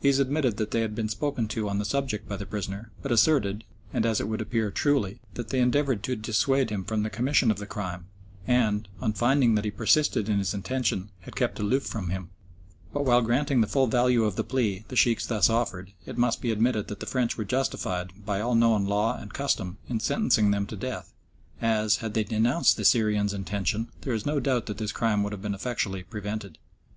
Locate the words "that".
0.56-0.72, 5.34-5.50, 9.54-9.64, 16.88-16.98, 24.78-24.82